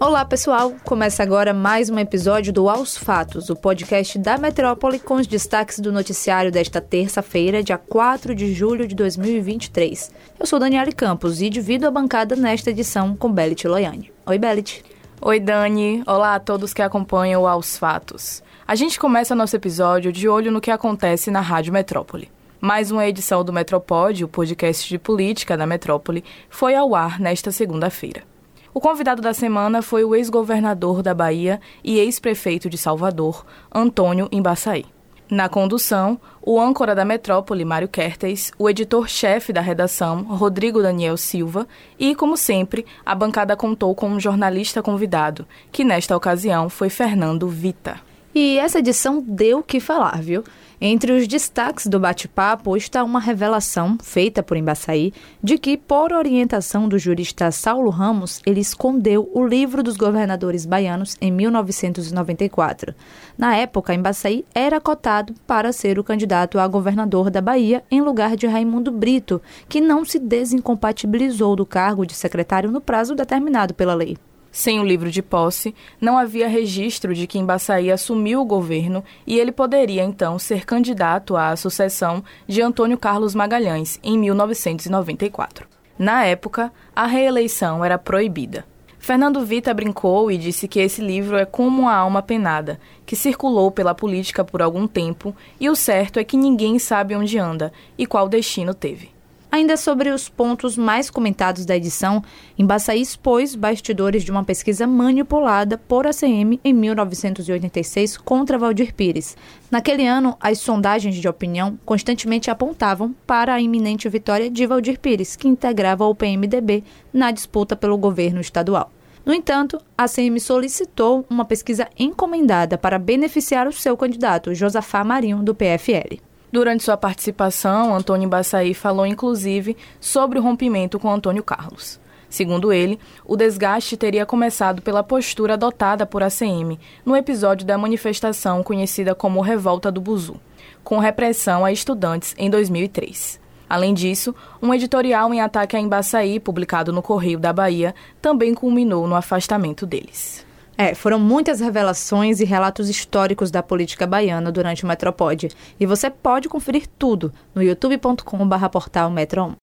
Olá, 0.00 0.24
pessoal! 0.24 0.74
Começa 0.84 1.24
agora 1.24 1.52
mais 1.52 1.90
um 1.90 1.98
episódio 1.98 2.52
do 2.52 2.68
Aos 2.68 2.96
Fatos, 2.96 3.50
o 3.50 3.56
podcast 3.56 4.16
da 4.16 4.38
Metrópole 4.38 5.00
com 5.00 5.14
os 5.14 5.26
destaques 5.26 5.80
do 5.80 5.90
noticiário 5.90 6.52
desta 6.52 6.80
terça-feira, 6.80 7.64
dia 7.64 7.76
4 7.76 8.32
de 8.32 8.54
julho 8.54 8.86
de 8.86 8.94
2023. 8.94 10.12
Eu 10.38 10.46
sou 10.46 10.60
Daniele 10.60 10.92
Campos 10.92 11.42
e 11.42 11.50
divido 11.50 11.84
a 11.84 11.90
bancada 11.90 12.36
nesta 12.36 12.70
edição 12.70 13.16
com 13.16 13.32
Belit 13.32 13.64
Loiane. 13.66 14.12
Oi, 14.24 14.38
Belit. 14.38 14.84
Oi, 15.20 15.40
Dani. 15.40 16.04
Olá 16.06 16.36
a 16.36 16.40
todos 16.40 16.72
que 16.72 16.80
acompanham 16.80 17.42
o 17.42 17.48
Aos 17.48 17.76
Fatos. 17.76 18.40
A 18.68 18.76
gente 18.76 19.00
começa 19.00 19.34
nosso 19.34 19.56
episódio 19.56 20.12
de 20.12 20.28
olho 20.28 20.52
no 20.52 20.60
que 20.60 20.70
acontece 20.70 21.28
na 21.28 21.40
Rádio 21.40 21.72
Metrópole. 21.72 22.30
Mais 22.60 22.92
uma 22.92 23.04
edição 23.04 23.42
do 23.42 23.52
Metropod, 23.52 24.22
o 24.22 24.28
podcast 24.28 24.88
de 24.88 24.96
política 24.96 25.56
da 25.56 25.66
Metrópole, 25.66 26.22
foi 26.48 26.76
ao 26.76 26.94
ar 26.94 27.18
nesta 27.18 27.50
segunda-feira. 27.50 28.37
O 28.74 28.80
convidado 28.80 29.22
da 29.22 29.32
semana 29.32 29.80
foi 29.80 30.04
o 30.04 30.14
ex-governador 30.14 31.02
da 31.02 31.14
Bahia 31.14 31.60
e 31.82 31.98
ex-prefeito 31.98 32.68
de 32.68 32.76
Salvador, 32.76 33.44
Antônio 33.74 34.28
Embaçaí. 34.30 34.84
Na 35.30 35.48
condução, 35.48 36.18
o 36.40 36.58
âncora 36.58 36.94
da 36.94 37.04
Metrópole, 37.04 37.64
Mário 37.64 37.88
Kertes, 37.88 38.50
o 38.58 38.68
editor-chefe 38.68 39.52
da 39.52 39.60
redação, 39.60 40.22
Rodrigo 40.22 40.80
Daniel 40.80 41.18
Silva, 41.18 41.68
e, 41.98 42.14
como 42.14 42.34
sempre, 42.34 42.86
a 43.04 43.14
bancada 43.14 43.54
contou 43.54 43.94
com 43.94 44.08
um 44.08 44.20
jornalista 44.20 44.82
convidado, 44.82 45.46
que 45.70 45.84
nesta 45.84 46.16
ocasião 46.16 46.70
foi 46.70 46.88
Fernando 46.88 47.46
Vita. 47.46 48.07
E 48.40 48.56
essa 48.56 48.78
edição 48.78 49.20
deu 49.20 49.58
o 49.58 49.62
que 49.64 49.80
falar, 49.80 50.22
viu? 50.22 50.44
Entre 50.80 51.10
os 51.10 51.26
destaques 51.26 51.88
do 51.88 51.98
bate-papo 51.98 52.76
está 52.76 53.02
uma 53.02 53.18
revelação 53.18 53.98
feita 54.00 54.44
por 54.44 54.56
Embaçaí 54.56 55.12
de 55.42 55.58
que, 55.58 55.76
por 55.76 56.12
orientação 56.12 56.88
do 56.88 56.96
jurista 57.00 57.50
Saulo 57.50 57.90
Ramos, 57.90 58.40
ele 58.46 58.60
escondeu 58.60 59.28
o 59.34 59.44
livro 59.44 59.82
dos 59.82 59.96
governadores 59.96 60.64
baianos 60.64 61.16
em 61.20 61.32
1994. 61.32 62.94
Na 63.36 63.56
época, 63.56 63.92
Embaçaí 63.92 64.44
era 64.54 64.80
cotado 64.80 65.34
para 65.44 65.72
ser 65.72 65.98
o 65.98 66.04
candidato 66.04 66.60
a 66.60 66.68
governador 66.68 67.30
da 67.30 67.40
Bahia 67.40 67.82
em 67.90 68.00
lugar 68.00 68.36
de 68.36 68.46
Raimundo 68.46 68.92
Brito, 68.92 69.42
que 69.68 69.80
não 69.80 70.04
se 70.04 70.20
desincompatibilizou 70.20 71.56
do 71.56 71.66
cargo 71.66 72.06
de 72.06 72.14
secretário 72.14 72.70
no 72.70 72.80
prazo 72.80 73.16
determinado 73.16 73.74
pela 73.74 73.94
lei. 73.94 74.16
Sem 74.58 74.80
o 74.80 74.84
livro 74.84 75.08
de 75.08 75.22
posse, 75.22 75.72
não 76.00 76.18
havia 76.18 76.48
registro 76.48 77.14
de 77.14 77.28
que 77.28 77.38
Embaçaí 77.38 77.92
assumiu 77.92 78.40
o 78.40 78.44
governo 78.44 79.04
e 79.24 79.38
ele 79.38 79.52
poderia 79.52 80.02
então 80.02 80.36
ser 80.36 80.66
candidato 80.66 81.36
à 81.36 81.54
sucessão 81.54 82.24
de 82.44 82.60
Antônio 82.60 82.98
Carlos 82.98 83.36
Magalhães 83.36 84.00
em 84.02 84.18
1994. 84.18 85.64
Na 85.96 86.24
época, 86.24 86.72
a 86.92 87.06
reeleição 87.06 87.84
era 87.84 87.96
proibida. 87.96 88.64
Fernando 88.98 89.44
Vita 89.44 89.72
brincou 89.72 90.28
e 90.28 90.36
disse 90.36 90.66
que 90.66 90.80
esse 90.80 91.00
livro 91.00 91.36
é 91.36 91.44
como 91.44 91.82
uma 91.82 91.94
alma 91.94 92.20
penada, 92.20 92.80
que 93.06 93.14
circulou 93.14 93.70
pela 93.70 93.94
política 93.94 94.44
por 94.44 94.60
algum 94.60 94.88
tempo 94.88 95.32
e 95.60 95.70
o 95.70 95.76
certo 95.76 96.18
é 96.18 96.24
que 96.24 96.36
ninguém 96.36 96.80
sabe 96.80 97.14
onde 97.14 97.38
anda 97.38 97.72
e 97.96 98.04
qual 98.04 98.28
destino 98.28 98.74
teve. 98.74 99.17
Ainda 99.50 99.78
sobre 99.78 100.10
os 100.10 100.28
pontos 100.28 100.76
mais 100.76 101.08
comentados 101.08 101.64
da 101.64 101.74
edição, 101.74 102.22
Embaçaí 102.58 103.00
expôs 103.00 103.54
bastidores 103.54 104.22
de 104.22 104.30
uma 104.30 104.44
pesquisa 104.44 104.86
manipulada 104.86 105.78
por 105.78 106.06
ACM 106.06 106.60
em 106.62 106.74
1986 106.74 108.18
contra 108.18 108.58
Valdir 108.58 108.94
Pires. 108.94 109.38
Naquele 109.70 110.06
ano, 110.06 110.36
as 110.38 110.58
sondagens 110.58 111.16
de 111.16 111.26
opinião 111.26 111.78
constantemente 111.86 112.50
apontavam 112.50 113.14
para 113.26 113.54
a 113.54 113.60
iminente 113.60 114.06
vitória 114.10 114.50
de 114.50 114.66
Valdir 114.66 115.00
Pires, 115.00 115.34
que 115.34 115.48
integrava 115.48 116.04
o 116.04 116.14
PMDB 116.14 116.84
na 117.10 117.30
disputa 117.30 117.74
pelo 117.74 117.96
governo 117.96 118.42
estadual. 118.42 118.92
No 119.24 119.32
entanto, 119.32 119.78
a 119.96 120.04
ACM 120.04 120.38
solicitou 120.40 121.24
uma 121.28 121.44
pesquisa 121.46 121.88
encomendada 121.98 122.76
para 122.76 122.98
beneficiar 122.98 123.66
o 123.66 123.72
seu 123.72 123.96
candidato, 123.96 124.54
Josafá 124.54 125.02
Marinho, 125.02 125.42
do 125.42 125.54
PFL. 125.54 126.27
Durante 126.50 126.82
sua 126.82 126.96
participação, 126.96 127.94
Antônio 127.94 128.28
Baçaí 128.28 128.72
falou 128.72 129.06
inclusive 129.06 129.76
sobre 130.00 130.38
o 130.38 130.42
rompimento 130.42 130.98
com 130.98 131.12
Antônio 131.12 131.42
Carlos. 131.42 132.00
Segundo 132.30 132.72
ele, 132.72 132.98
o 133.24 133.36
desgaste 133.36 133.96
teria 133.96 134.26
começado 134.26 134.82
pela 134.82 135.02
postura 135.02 135.54
adotada 135.54 136.04
por 136.04 136.22
ACM 136.22 136.78
no 137.04 137.16
episódio 137.16 137.66
da 137.66 137.78
manifestação 137.78 138.62
conhecida 138.62 139.14
como 139.14 139.40
Revolta 139.40 139.90
do 139.90 140.00
Buzu, 140.00 140.36
com 140.84 140.98
repressão 140.98 141.64
a 141.64 141.72
estudantes 141.72 142.34
em 142.36 142.50
2003. 142.50 143.40
Além 143.68 143.92
disso, 143.92 144.34
um 144.62 144.72
editorial 144.72 145.32
em 145.32 145.40
ataque 145.40 145.76
a 145.76 145.80
Embaçaí, 145.80 146.40
publicado 146.40 146.92
no 146.92 147.02
Correio 147.02 147.38
da 147.38 147.52
Bahia, 147.52 147.94
também 148.20 148.54
culminou 148.54 149.06
no 149.06 149.14
afastamento 149.14 149.84
deles. 149.84 150.47
É, 150.80 150.94
foram 150.94 151.18
muitas 151.18 151.58
revelações 151.58 152.38
e 152.38 152.44
relatos 152.44 152.88
históricos 152.88 153.50
da 153.50 153.64
política 153.64 154.06
baiana 154.06 154.52
durante 154.52 154.84
o 154.84 154.86
Metropod. 154.86 155.48
E 155.78 155.84
você 155.84 156.08
pode 156.08 156.48
conferir 156.48 156.86
tudo 156.96 157.32
no 157.52 157.60
youtube.com.br 157.60 158.68
portal 158.70 159.10
Metro 159.10 159.56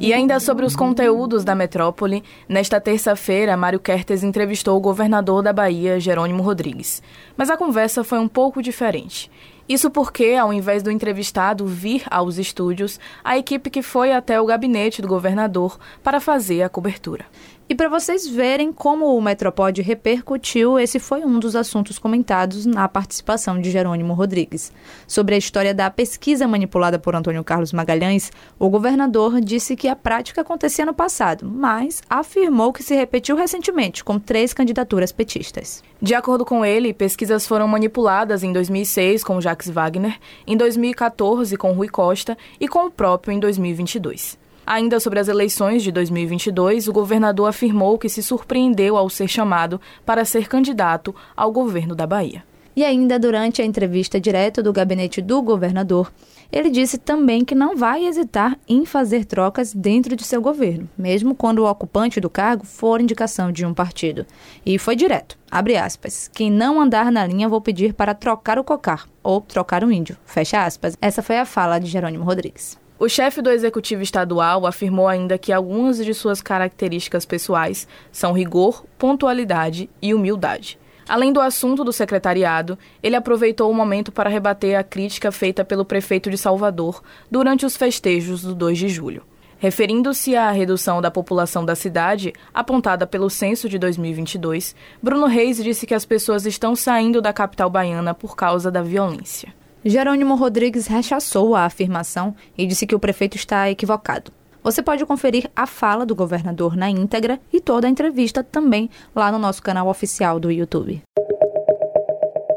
E 0.00 0.12
ainda 0.12 0.40
sobre 0.40 0.66
os 0.66 0.74
conteúdos 0.74 1.44
da 1.44 1.54
metrópole, 1.54 2.24
nesta 2.48 2.80
terça-feira, 2.80 3.56
Mário 3.56 3.78
Kertes 3.78 4.24
entrevistou 4.24 4.76
o 4.76 4.80
governador 4.80 5.40
da 5.40 5.52
Bahia, 5.52 6.00
Jerônimo 6.00 6.42
Rodrigues. 6.42 7.00
Mas 7.36 7.50
a 7.50 7.56
conversa 7.56 8.02
foi 8.02 8.18
um 8.18 8.26
pouco 8.26 8.60
diferente. 8.60 9.30
Isso 9.66 9.90
porque, 9.90 10.34
ao 10.34 10.52
invés 10.52 10.82
do 10.82 10.90
entrevistado 10.90 11.66
vir 11.66 12.02
aos 12.10 12.36
estúdios, 12.36 13.00
a 13.22 13.38
equipe 13.38 13.70
que 13.70 13.80
foi 13.80 14.12
até 14.12 14.38
o 14.38 14.44
gabinete 14.44 15.00
do 15.00 15.08
governador 15.08 15.78
para 16.02 16.20
fazer 16.20 16.62
a 16.62 16.68
cobertura. 16.68 17.24
E 17.66 17.74
para 17.74 17.88
vocês 17.88 18.28
verem 18.28 18.70
como 18.70 19.16
o 19.16 19.22
Metropod 19.22 19.80
repercutiu, 19.80 20.78
esse 20.78 20.98
foi 20.98 21.24
um 21.24 21.38
dos 21.38 21.56
assuntos 21.56 21.98
comentados 21.98 22.66
na 22.66 22.86
participação 22.86 23.58
de 23.58 23.70
Jerônimo 23.70 24.12
Rodrigues. 24.12 24.70
Sobre 25.06 25.34
a 25.34 25.38
história 25.38 25.72
da 25.72 25.90
pesquisa 25.90 26.46
manipulada 26.46 26.98
por 26.98 27.14
Antônio 27.14 27.42
Carlos 27.42 27.72
Magalhães, 27.72 28.30
o 28.58 28.68
governador 28.68 29.40
disse 29.40 29.76
que 29.76 29.88
a 29.88 29.96
prática 29.96 30.42
acontecia 30.42 30.84
no 30.84 30.92
passado, 30.92 31.50
mas 31.50 32.02
afirmou 32.08 32.70
que 32.70 32.82
se 32.82 32.94
repetiu 32.94 33.34
recentemente 33.34 34.04
com 34.04 34.18
três 34.18 34.52
candidaturas 34.52 35.10
petistas. 35.10 35.82
De 36.02 36.14
acordo 36.14 36.44
com 36.44 36.66
ele, 36.66 36.92
pesquisas 36.92 37.46
foram 37.46 37.66
manipuladas 37.66 38.42
em 38.42 38.52
2006 38.52 39.24
com 39.24 39.40
Jacques 39.40 39.70
Wagner, 39.70 40.18
em 40.46 40.54
2014 40.54 41.56
com 41.56 41.72
Rui 41.72 41.88
Costa 41.88 42.36
e 42.60 42.68
com 42.68 42.84
o 42.84 42.90
próprio 42.90 43.32
em 43.32 43.40
2022. 43.40 44.43
Ainda 44.66 44.98
sobre 44.98 45.20
as 45.20 45.28
eleições 45.28 45.82
de 45.82 45.92
2022, 45.92 46.88
o 46.88 46.92
governador 46.92 47.48
afirmou 47.48 47.98
que 47.98 48.08
se 48.08 48.22
surpreendeu 48.22 48.96
ao 48.96 49.10
ser 49.10 49.28
chamado 49.28 49.80
para 50.06 50.24
ser 50.24 50.48
candidato 50.48 51.14
ao 51.36 51.52
governo 51.52 51.94
da 51.94 52.06
Bahia. 52.06 52.42
E 52.76 52.84
ainda 52.84 53.18
durante 53.18 53.62
a 53.62 53.64
entrevista 53.64 54.20
direto 54.20 54.60
do 54.62 54.72
gabinete 54.72 55.22
do 55.22 55.40
governador, 55.40 56.10
ele 56.50 56.70
disse 56.70 56.98
também 56.98 57.44
que 57.44 57.54
não 57.54 57.76
vai 57.76 58.04
hesitar 58.04 58.58
em 58.66 58.84
fazer 58.84 59.24
trocas 59.24 59.72
dentro 59.72 60.16
de 60.16 60.24
seu 60.24 60.40
governo, 60.40 60.88
mesmo 60.98 61.34
quando 61.34 61.60
o 61.60 61.70
ocupante 61.70 62.20
do 62.20 62.28
cargo 62.28 62.64
for 62.64 63.00
indicação 63.00 63.52
de 63.52 63.64
um 63.64 63.72
partido. 63.72 64.26
E 64.66 64.76
foi 64.78 64.96
direto, 64.96 65.38
abre 65.48 65.76
aspas, 65.76 66.28
quem 66.34 66.50
não 66.50 66.80
andar 66.80 67.12
na 67.12 67.24
linha 67.24 67.48
vou 67.48 67.60
pedir 67.60 67.94
para 67.94 68.14
trocar 68.14 68.58
o 68.58 68.64
cocar, 68.64 69.08
ou 69.22 69.40
trocar 69.40 69.84
o 69.84 69.92
índio, 69.92 70.16
fecha 70.24 70.64
aspas. 70.64 70.96
Essa 71.00 71.22
foi 71.22 71.38
a 71.38 71.46
fala 71.46 71.78
de 71.78 71.86
Jerônimo 71.86 72.24
Rodrigues. 72.24 72.82
O 72.96 73.08
chefe 73.08 73.42
do 73.42 73.50
executivo 73.50 74.02
estadual 74.02 74.66
afirmou 74.66 75.08
ainda 75.08 75.36
que 75.36 75.52
algumas 75.52 75.96
de 76.02 76.14
suas 76.14 76.40
características 76.40 77.26
pessoais 77.26 77.88
são 78.12 78.32
rigor, 78.32 78.84
pontualidade 78.96 79.90
e 80.00 80.14
humildade. 80.14 80.78
Além 81.08 81.32
do 81.32 81.40
assunto 81.40 81.82
do 81.82 81.92
secretariado, 81.92 82.78
ele 83.02 83.16
aproveitou 83.16 83.68
o 83.68 83.74
momento 83.74 84.12
para 84.12 84.30
rebater 84.30 84.78
a 84.78 84.84
crítica 84.84 85.32
feita 85.32 85.64
pelo 85.64 85.84
prefeito 85.84 86.30
de 86.30 86.38
Salvador 86.38 87.02
durante 87.28 87.66
os 87.66 87.76
festejos 87.76 88.42
do 88.42 88.54
2 88.54 88.78
de 88.78 88.88
julho. 88.88 89.24
Referindo-se 89.58 90.36
à 90.36 90.50
redução 90.50 91.02
da 91.02 91.10
população 91.10 91.64
da 91.64 91.74
cidade, 91.74 92.32
apontada 92.52 93.06
pelo 93.06 93.28
censo 93.28 93.68
de 93.68 93.78
2022, 93.78 94.74
Bruno 95.02 95.26
Reis 95.26 95.62
disse 95.62 95.86
que 95.86 95.94
as 95.94 96.04
pessoas 96.04 96.46
estão 96.46 96.76
saindo 96.76 97.20
da 97.20 97.32
capital 97.32 97.68
baiana 97.68 98.14
por 98.14 98.36
causa 98.36 98.70
da 98.70 98.82
violência. 98.82 99.52
Jerônimo 99.84 100.34
Rodrigues 100.34 100.86
rechaçou 100.86 101.54
a 101.54 101.66
afirmação 101.66 102.34
e 102.56 102.66
disse 102.66 102.86
que 102.86 102.94
o 102.94 102.98
prefeito 102.98 103.36
está 103.36 103.70
equivocado. 103.70 104.32
Você 104.62 104.82
pode 104.82 105.04
conferir 105.04 105.50
a 105.54 105.66
fala 105.66 106.06
do 106.06 106.14
governador 106.14 106.74
na 106.74 106.88
íntegra 106.88 107.38
e 107.52 107.60
toda 107.60 107.86
a 107.86 107.90
entrevista 107.90 108.42
também 108.42 108.88
lá 109.14 109.30
no 109.30 109.38
nosso 109.38 109.62
canal 109.62 109.88
oficial 109.88 110.40
do 110.40 110.50
YouTube. 110.50 111.02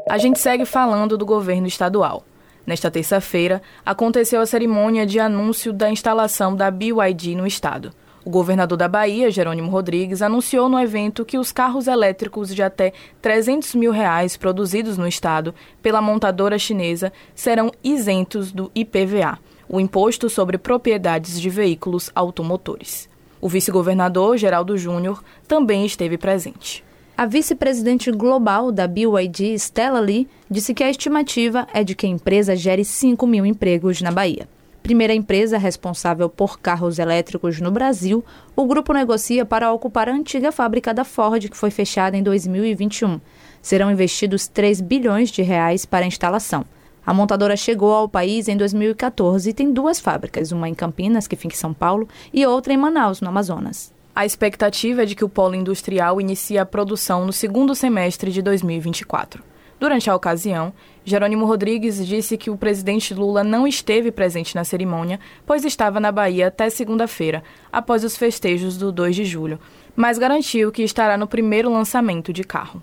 A 0.08 0.16
gente 0.16 0.38
segue 0.38 0.64
falando 0.64 1.18
do 1.18 1.26
governo 1.26 1.66
estadual. 1.66 2.24
Nesta 2.66 2.90
terça-feira, 2.90 3.60
aconteceu 3.84 4.40
a 4.40 4.46
cerimônia 4.46 5.04
de 5.04 5.20
anúncio 5.20 5.70
da 5.70 5.90
instalação 5.90 6.56
da 6.56 6.70
BYD 6.70 7.34
no 7.34 7.46
estado. 7.46 7.92
O 8.24 8.30
governador 8.30 8.76
da 8.76 8.88
Bahia, 8.88 9.30
Jerônimo 9.30 9.70
Rodrigues, 9.70 10.22
anunciou 10.22 10.68
no 10.68 10.78
evento 10.78 11.24
que 11.24 11.38
os 11.38 11.52
carros 11.52 11.86
elétricos 11.86 12.54
de 12.54 12.62
até 12.62 12.92
300 13.22 13.74
mil 13.74 13.90
reais 13.90 14.36
produzidos 14.36 14.98
no 14.98 15.06
estado 15.06 15.54
pela 15.80 16.02
montadora 16.02 16.58
chinesa 16.58 17.12
serão 17.34 17.70
isentos 17.82 18.52
do 18.52 18.70
IPVA, 18.74 19.38
o 19.68 19.80
Imposto 19.80 20.28
sobre 20.28 20.58
Propriedades 20.58 21.40
de 21.40 21.48
Veículos 21.48 22.10
Automotores. 22.14 23.08
O 23.40 23.48
vice-governador, 23.48 24.36
Geraldo 24.36 24.76
Júnior, 24.76 25.22
também 25.46 25.86
esteve 25.86 26.18
presente. 26.18 26.84
A 27.16 27.26
vice-presidente 27.26 28.10
global 28.10 28.70
da 28.70 28.86
BYD, 28.86 29.54
Stella 29.54 30.00
Lee, 30.00 30.28
disse 30.50 30.74
que 30.74 30.84
a 30.84 30.90
estimativa 30.90 31.66
é 31.72 31.82
de 31.82 31.94
que 31.94 32.06
a 32.06 32.08
empresa 32.08 32.54
gere 32.54 32.84
5 32.84 33.26
mil 33.26 33.44
empregos 33.44 34.00
na 34.00 34.10
Bahia. 34.10 34.48
Primeira 34.82 35.14
empresa 35.14 35.58
responsável 35.58 36.28
por 36.28 36.58
carros 36.60 36.98
elétricos 36.98 37.60
no 37.60 37.70
Brasil, 37.70 38.24
o 38.56 38.64
grupo 38.64 38.92
negocia 38.92 39.44
para 39.44 39.72
ocupar 39.72 40.08
a 40.08 40.14
antiga 40.14 40.50
fábrica 40.50 40.94
da 40.94 41.04
Ford, 41.04 41.48
que 41.48 41.56
foi 41.56 41.70
fechada 41.70 42.16
em 42.16 42.22
2021. 42.22 43.20
Serão 43.60 43.90
investidos 43.90 44.46
3 44.46 44.80
bilhões 44.80 45.30
de 45.30 45.42
reais 45.42 45.84
para 45.84 46.04
a 46.04 46.08
instalação. 46.08 46.64
A 47.04 47.14
montadora 47.14 47.56
chegou 47.56 47.92
ao 47.92 48.08
país 48.08 48.48
em 48.48 48.56
2014 48.56 49.50
e 49.50 49.54
tem 49.54 49.72
duas 49.72 49.98
fábricas, 49.98 50.52
uma 50.52 50.68
em 50.68 50.74
Campinas, 50.74 51.26
que 51.26 51.36
fica 51.36 51.54
em 51.54 51.58
São 51.58 51.72
Paulo, 51.72 52.08
e 52.32 52.44
outra 52.46 52.72
em 52.72 52.76
Manaus, 52.76 53.20
no 53.20 53.28
Amazonas. 53.28 53.92
A 54.14 54.26
expectativa 54.26 55.02
é 55.02 55.06
de 55.06 55.14
que 55.14 55.24
o 55.24 55.28
polo 55.28 55.54
industrial 55.54 56.20
inicie 56.20 56.58
a 56.58 56.66
produção 56.66 57.24
no 57.24 57.32
segundo 57.32 57.74
semestre 57.74 58.30
de 58.30 58.42
2024. 58.42 59.42
Durante 59.80 60.10
a 60.10 60.14
ocasião, 60.14 60.72
Jerônimo 61.04 61.46
Rodrigues 61.46 62.04
disse 62.04 62.36
que 62.36 62.50
o 62.50 62.56
presidente 62.56 63.14
Lula 63.14 63.44
não 63.44 63.66
esteve 63.66 64.10
presente 64.10 64.54
na 64.54 64.64
cerimônia, 64.64 65.20
pois 65.46 65.64
estava 65.64 66.00
na 66.00 66.10
Bahia 66.10 66.48
até 66.48 66.68
segunda-feira, 66.68 67.44
após 67.72 68.02
os 68.02 68.16
festejos 68.16 68.76
do 68.76 68.90
2 68.90 69.14
de 69.14 69.24
julho, 69.24 69.58
mas 69.94 70.18
garantiu 70.18 70.72
que 70.72 70.82
estará 70.82 71.16
no 71.16 71.28
primeiro 71.28 71.70
lançamento 71.70 72.32
de 72.32 72.42
carro. 72.42 72.82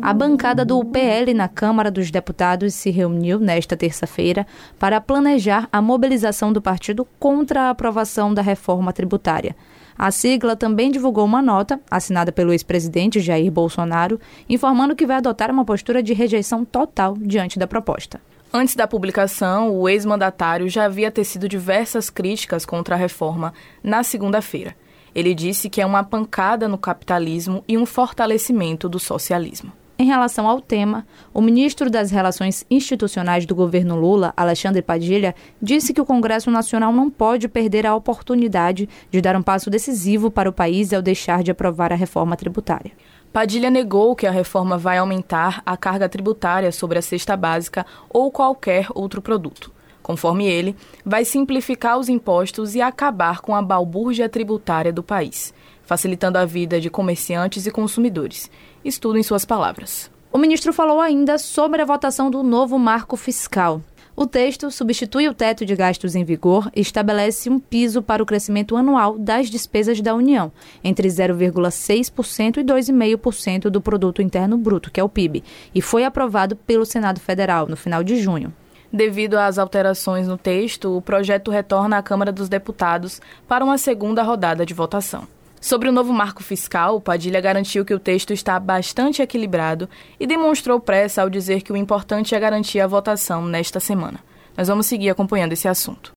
A 0.00 0.14
bancada 0.14 0.64
do 0.64 0.82
PL 0.84 1.34
na 1.34 1.48
Câmara 1.48 1.90
dos 1.90 2.10
Deputados 2.10 2.72
se 2.72 2.90
reuniu 2.90 3.38
nesta 3.38 3.76
terça-feira 3.76 4.46
para 4.78 5.00
planejar 5.00 5.68
a 5.70 5.82
mobilização 5.82 6.52
do 6.52 6.62
partido 6.62 7.06
contra 7.18 7.62
a 7.62 7.70
aprovação 7.70 8.32
da 8.32 8.40
reforma 8.40 8.92
tributária. 8.92 9.54
A 9.98 10.12
sigla 10.12 10.54
também 10.54 10.92
divulgou 10.92 11.24
uma 11.24 11.42
nota, 11.42 11.80
assinada 11.90 12.30
pelo 12.30 12.52
ex-presidente 12.52 13.18
Jair 13.18 13.50
Bolsonaro, 13.50 14.20
informando 14.48 14.94
que 14.94 15.04
vai 15.04 15.16
adotar 15.16 15.50
uma 15.50 15.64
postura 15.64 16.00
de 16.00 16.14
rejeição 16.14 16.64
total 16.64 17.16
diante 17.18 17.58
da 17.58 17.66
proposta. 17.66 18.20
Antes 18.52 18.76
da 18.76 18.86
publicação, 18.86 19.76
o 19.76 19.88
ex-mandatário 19.88 20.68
já 20.68 20.84
havia 20.84 21.10
tecido 21.10 21.48
diversas 21.48 22.08
críticas 22.08 22.64
contra 22.64 22.94
a 22.94 22.98
reforma 22.98 23.52
na 23.82 24.04
segunda-feira. 24.04 24.76
Ele 25.12 25.34
disse 25.34 25.68
que 25.68 25.80
é 25.80 25.86
uma 25.86 26.04
pancada 26.04 26.68
no 26.68 26.78
capitalismo 26.78 27.64
e 27.66 27.76
um 27.76 27.84
fortalecimento 27.84 28.88
do 28.88 29.00
socialismo. 29.00 29.72
Em 30.00 30.04
relação 30.04 30.46
ao 30.46 30.60
tema, 30.60 31.04
o 31.34 31.40
ministro 31.40 31.90
das 31.90 32.12
Relações 32.12 32.64
Institucionais 32.70 33.44
do 33.44 33.52
governo 33.52 33.96
Lula, 33.96 34.32
Alexandre 34.36 34.80
Padilha, 34.80 35.34
disse 35.60 35.92
que 35.92 36.00
o 36.00 36.06
Congresso 36.06 36.52
Nacional 36.52 36.92
não 36.92 37.10
pode 37.10 37.48
perder 37.48 37.84
a 37.84 37.96
oportunidade 37.96 38.88
de 39.10 39.20
dar 39.20 39.34
um 39.34 39.42
passo 39.42 39.68
decisivo 39.68 40.30
para 40.30 40.48
o 40.48 40.52
país 40.52 40.92
ao 40.92 41.02
deixar 41.02 41.42
de 41.42 41.50
aprovar 41.50 41.92
a 41.92 41.96
reforma 41.96 42.36
tributária. 42.36 42.92
Padilha 43.32 43.70
negou 43.70 44.14
que 44.14 44.24
a 44.24 44.30
reforma 44.30 44.78
vai 44.78 44.98
aumentar 44.98 45.62
a 45.66 45.76
carga 45.76 46.08
tributária 46.08 46.70
sobre 46.70 47.00
a 47.00 47.02
cesta 47.02 47.36
básica 47.36 47.84
ou 48.08 48.30
qualquer 48.30 48.86
outro 48.94 49.20
produto. 49.20 49.72
Conforme 50.00 50.46
ele, 50.46 50.76
vai 51.04 51.24
simplificar 51.24 51.98
os 51.98 52.08
impostos 52.08 52.76
e 52.76 52.80
acabar 52.80 53.40
com 53.40 53.52
a 53.52 53.60
balbúrdia 53.60 54.28
tributária 54.28 54.92
do 54.92 55.02
país 55.02 55.52
facilitando 55.88 56.36
a 56.36 56.44
vida 56.44 56.78
de 56.78 56.90
comerciantes 56.90 57.66
e 57.66 57.70
consumidores. 57.70 58.50
Estudo 58.84 59.16
em 59.16 59.22
suas 59.22 59.46
palavras. 59.46 60.10
O 60.30 60.36
ministro 60.36 60.70
falou 60.70 61.00
ainda 61.00 61.38
sobre 61.38 61.80
a 61.80 61.86
votação 61.86 62.30
do 62.30 62.42
novo 62.42 62.78
marco 62.78 63.16
fiscal. 63.16 63.80
O 64.14 64.26
texto 64.26 64.70
substitui 64.70 65.28
o 65.28 65.32
teto 65.32 65.64
de 65.64 65.74
gastos 65.74 66.14
em 66.14 66.24
vigor 66.24 66.70
e 66.76 66.82
estabelece 66.82 67.48
um 67.48 67.58
piso 67.58 68.02
para 68.02 68.22
o 68.22 68.26
crescimento 68.26 68.76
anual 68.76 69.18
das 69.18 69.48
despesas 69.48 69.98
da 70.02 70.14
União, 70.14 70.52
entre 70.84 71.08
0,6% 71.08 72.58
e 72.58 72.64
2,5% 72.64 73.70
do 73.70 73.80
produto 73.80 74.20
interno 74.20 74.58
bruto, 74.58 74.90
que 74.90 75.00
é 75.00 75.04
o 75.04 75.08
PIB, 75.08 75.42
e 75.74 75.80
foi 75.80 76.04
aprovado 76.04 76.54
pelo 76.54 76.84
Senado 76.84 77.18
Federal 77.18 77.66
no 77.66 77.78
final 77.78 78.04
de 78.04 78.20
junho. 78.20 78.52
Devido 78.92 79.38
às 79.38 79.56
alterações 79.56 80.28
no 80.28 80.36
texto, 80.36 80.94
o 80.94 81.00
projeto 81.00 81.50
retorna 81.50 81.96
à 81.96 82.02
Câmara 82.02 82.32
dos 82.32 82.50
Deputados 82.50 83.22
para 83.46 83.64
uma 83.64 83.78
segunda 83.78 84.22
rodada 84.22 84.66
de 84.66 84.74
votação. 84.74 85.37
Sobre 85.60 85.88
o 85.88 85.92
novo 85.92 86.12
marco 86.12 86.42
fiscal, 86.42 87.00
Padilha 87.00 87.40
garantiu 87.40 87.84
que 87.84 87.94
o 87.94 87.98
texto 87.98 88.32
está 88.32 88.58
bastante 88.60 89.20
equilibrado 89.22 89.88
e 90.18 90.26
demonstrou 90.26 90.78
pressa 90.78 91.22
ao 91.22 91.30
dizer 91.30 91.62
que 91.62 91.72
o 91.72 91.76
importante 91.76 92.34
é 92.34 92.40
garantir 92.40 92.80
a 92.80 92.86
votação 92.86 93.44
nesta 93.44 93.80
semana. 93.80 94.20
Nós 94.56 94.68
vamos 94.68 94.86
seguir 94.86 95.10
acompanhando 95.10 95.52
esse 95.52 95.68
assunto. 95.68 96.12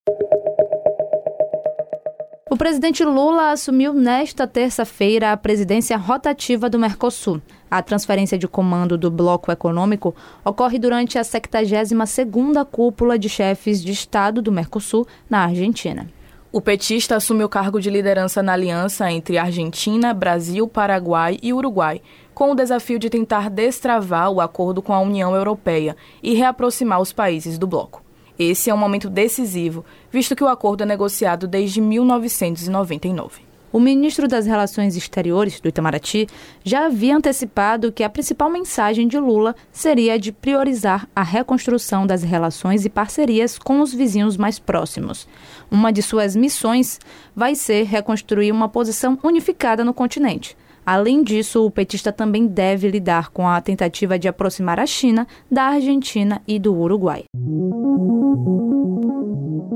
O 2.49 2.57
presidente 2.57 3.03
Lula 3.03 3.51
assumiu 3.51 3.93
nesta 3.93 4.45
terça-feira 4.45 5.31
a 5.31 5.37
presidência 5.37 5.95
rotativa 5.95 6.69
do 6.69 6.77
Mercosul. 6.77 7.41
A 7.69 7.81
transferência 7.81 8.37
de 8.37 8.47
comando 8.47 8.97
do 8.97 9.09
bloco 9.09 9.51
econômico 9.51 10.13
ocorre 10.43 10.77
durante 10.77 11.17
a 11.17 11.21
72ª 11.21 12.65
cúpula 12.65 13.17
de 13.17 13.29
chefes 13.29 13.81
de 13.81 13.93
Estado 13.93 14.41
do 14.41 14.51
Mercosul 14.51 15.07
na 15.29 15.45
Argentina. 15.45 16.07
O 16.53 16.59
petista 16.59 17.15
assume 17.15 17.45
o 17.45 17.49
cargo 17.49 17.79
de 17.79 17.89
liderança 17.89 18.43
na 18.43 18.51
aliança 18.51 19.09
entre 19.09 19.37
Argentina, 19.37 20.13
Brasil, 20.13 20.67
Paraguai 20.67 21.37
e 21.41 21.53
Uruguai, 21.53 22.01
com 22.33 22.51
o 22.51 22.55
desafio 22.55 22.99
de 22.99 23.09
tentar 23.09 23.49
destravar 23.49 24.29
o 24.29 24.41
acordo 24.41 24.81
com 24.81 24.93
a 24.93 24.99
União 24.99 25.33
Europeia 25.33 25.95
e 26.21 26.33
reaproximar 26.33 26.99
os 26.99 27.13
países 27.13 27.57
do 27.57 27.65
bloco. 27.65 28.03
Esse 28.37 28.69
é 28.69 28.73
um 28.73 28.77
momento 28.77 29.09
decisivo, 29.09 29.85
visto 30.11 30.35
que 30.35 30.43
o 30.43 30.49
acordo 30.49 30.83
é 30.83 30.85
negociado 30.85 31.47
desde 31.47 31.79
1999. 31.79 33.50
O 33.73 33.79
ministro 33.79 34.27
das 34.27 34.45
Relações 34.45 34.97
Exteriores 34.97 35.61
do 35.61 35.69
Itamaraty 35.69 36.27
já 36.63 36.87
havia 36.87 37.15
antecipado 37.15 37.91
que 37.91 38.03
a 38.03 38.09
principal 38.09 38.49
mensagem 38.49 39.07
de 39.07 39.17
Lula 39.17 39.55
seria 39.71 40.15
a 40.15 40.17
de 40.17 40.33
priorizar 40.33 41.07
a 41.15 41.23
reconstrução 41.23 42.05
das 42.05 42.21
relações 42.21 42.83
e 42.83 42.89
parcerias 42.89 43.57
com 43.57 43.79
os 43.79 43.93
vizinhos 43.93 44.35
mais 44.35 44.59
próximos. 44.59 45.25
Uma 45.69 45.91
de 45.93 46.01
suas 46.01 46.35
missões 46.35 46.99
vai 47.33 47.55
ser 47.55 47.83
reconstruir 47.83 48.51
uma 48.51 48.67
posição 48.67 49.17
unificada 49.23 49.85
no 49.85 49.93
continente. 49.93 50.57
Além 50.85 51.23
disso, 51.23 51.65
o 51.65 51.71
petista 51.71 52.11
também 52.11 52.47
deve 52.47 52.89
lidar 52.89 53.29
com 53.29 53.47
a 53.47 53.61
tentativa 53.61 54.19
de 54.19 54.27
aproximar 54.27 54.79
a 54.79 54.85
China 54.85 55.25
da 55.49 55.63
Argentina 55.63 56.41
e 56.45 56.59
do 56.59 56.75
Uruguai. 56.75 57.23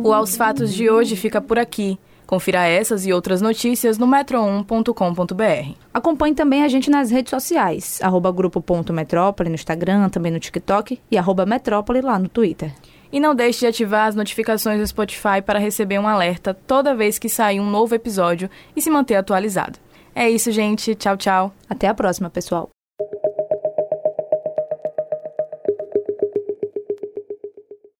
O 0.04 0.12
Aos 0.12 0.36
Fatos 0.36 0.74
de 0.74 0.90
hoje 0.90 1.16
fica 1.16 1.40
por 1.40 1.58
aqui. 1.58 1.98
Confira 2.26 2.66
essas 2.66 3.06
e 3.06 3.14
outras 3.14 3.42
notícias 3.42 3.98
no 3.98 4.08
metro1.com.br. 4.08 5.78
Acompanhe 5.94 6.34
também 6.34 6.64
a 6.64 6.68
gente 6.68 6.90
nas 6.90 7.12
redes 7.12 7.30
sociais, 7.30 8.00
arroba 8.02 8.32
grupo.metrópole 8.32 9.50
no 9.50 9.56
Instagram, 9.56 10.10
também 10.10 10.32
no 10.32 10.40
TikTok 10.40 11.00
e 11.10 11.18
arroba 11.18 11.46
metrópole 11.46 12.02
lá 12.02 12.18
no 12.18 12.28
Twitter. 12.28 12.74
E 13.12 13.20
não 13.20 13.36
deixe 13.36 13.60
de 13.60 13.68
ativar 13.68 14.08
as 14.08 14.16
notificações 14.16 14.80
do 14.80 14.88
Spotify 14.88 15.42
para 15.46 15.60
receber 15.60 16.00
um 16.00 16.08
alerta 16.08 16.54
toda 16.54 16.96
vez 16.96 17.18
que 17.18 17.30
sair 17.30 17.60
um 17.60 17.70
novo 17.70 17.96
episódio 17.96 18.50
e 18.76 18.82
se 18.82 18.90
manter 18.90 19.16
atualizado. 19.16 19.80
É 20.14 20.30
isso, 20.30 20.52
gente. 20.52 20.96
Tchau, 20.96 21.16
tchau. 21.16 21.54
Até 21.70 21.88
a 21.88 21.94
próxima, 21.94 22.30
pessoal. 22.30 22.75